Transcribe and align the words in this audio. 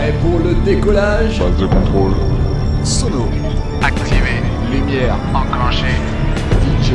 Prêt 0.00 0.14
pour 0.22 0.38
le 0.38 0.54
décollage 0.64 1.36
Phase 1.36 1.56
de 1.58 1.66
contrôle. 1.66 2.14
Sono. 2.84 3.28
Activé. 3.82 4.40
Lumière. 4.72 5.14
Enclenché. 5.34 5.92
DJ. 6.80 6.92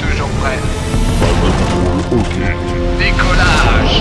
Toujours 0.00 0.30
prêt. 0.40 0.58
Phase 1.20 1.40
de 1.44 1.50
contrôle, 1.58 2.20
ok. 2.20 2.36
Décollage. 2.98 3.96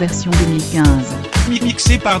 Version 0.00 0.30
2015. 0.30 0.86
Mixé 1.62 1.98
par. 1.98 2.20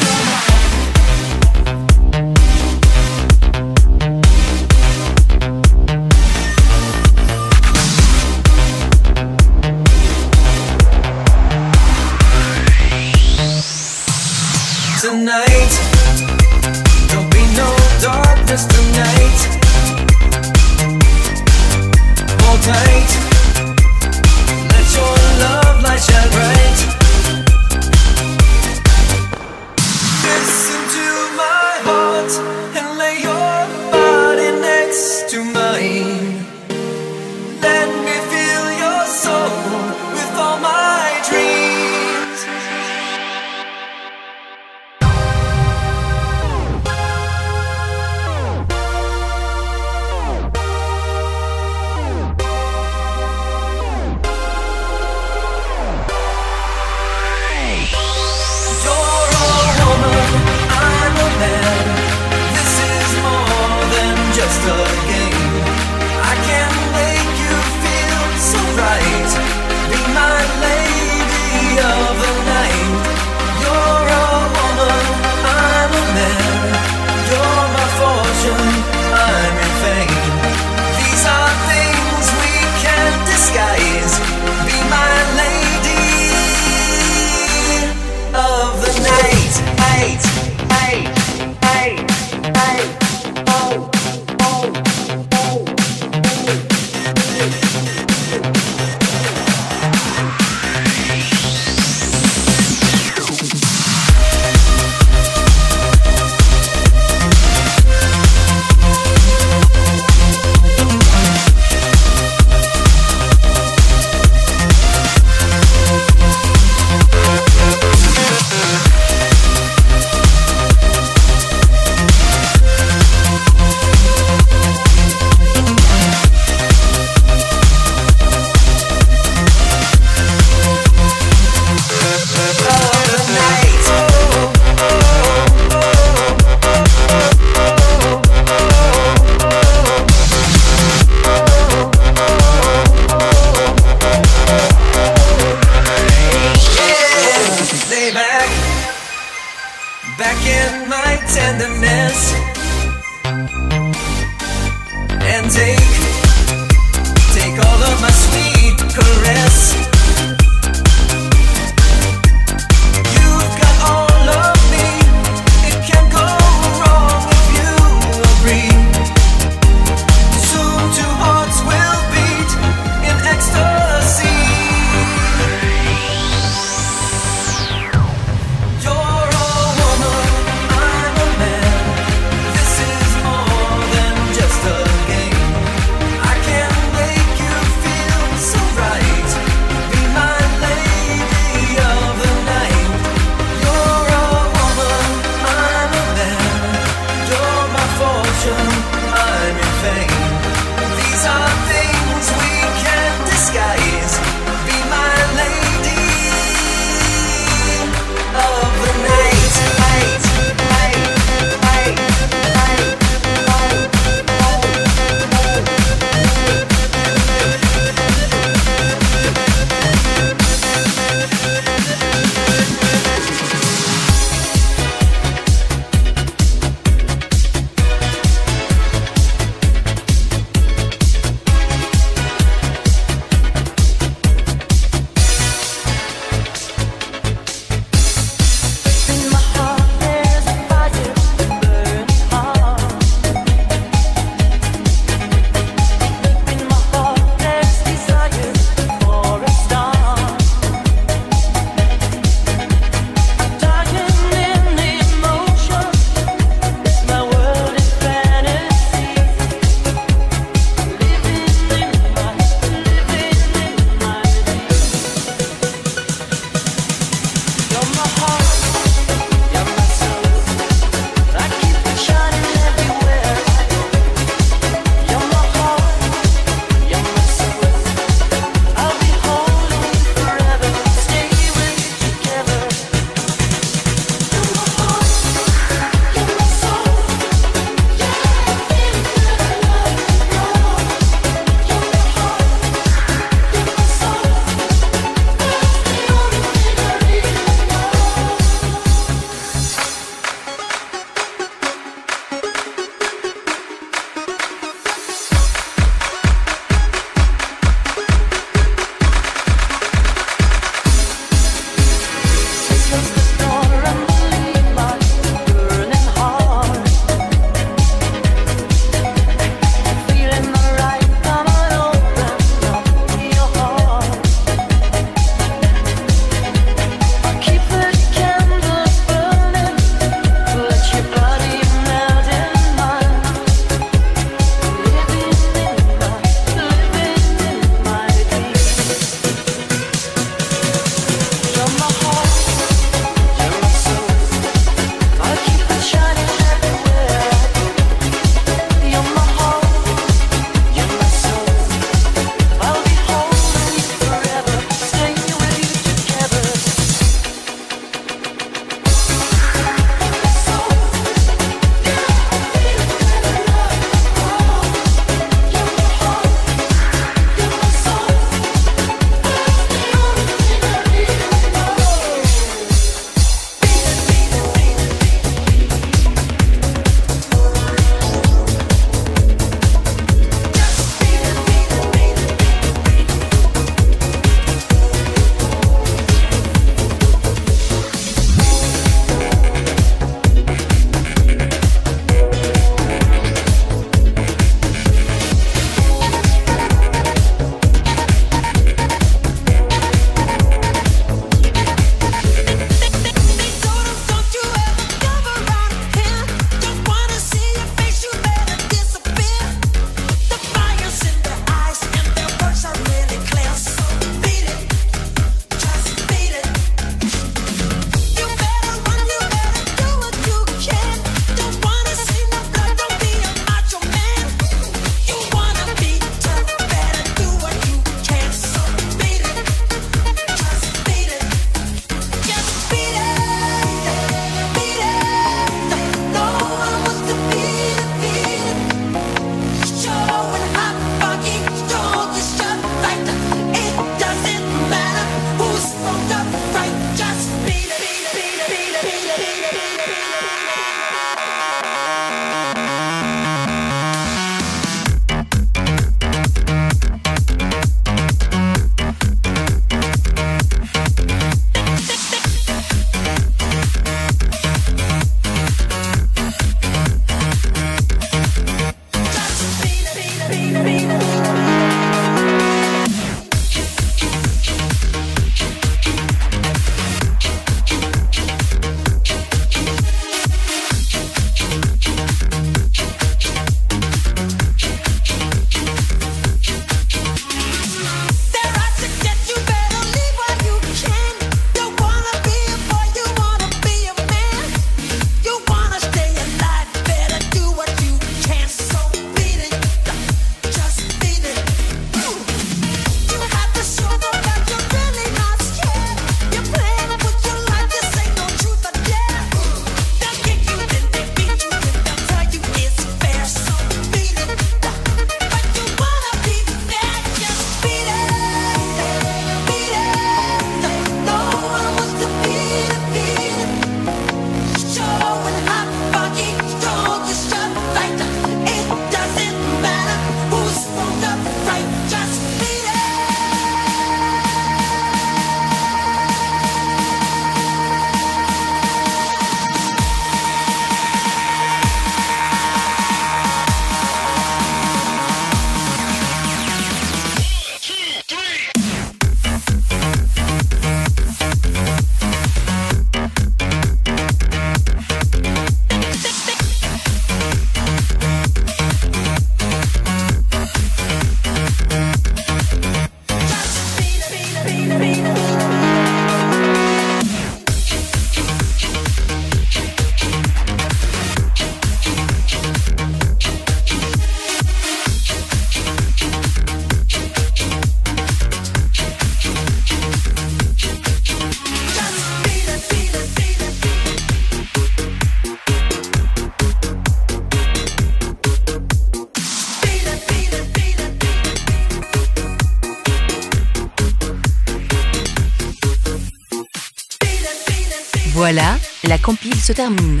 se 599.44 599.52
termine. 599.52 600.00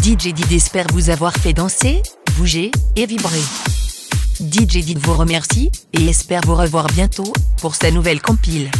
DJ 0.00 0.32
Did 0.32 0.52
espère 0.52 0.86
vous 0.92 1.10
avoir 1.10 1.34
fait 1.34 1.52
danser, 1.52 2.04
bouger 2.36 2.70
et 2.94 3.04
vibrer. 3.04 3.42
DJ 4.38 4.84
Did 4.84 4.98
vous 4.98 5.14
remercie 5.14 5.72
et 5.92 6.06
espère 6.06 6.42
vous 6.46 6.54
revoir 6.54 6.86
bientôt 6.86 7.32
pour 7.60 7.74
sa 7.74 7.90
nouvelle 7.90 8.22
compile. 8.22 8.70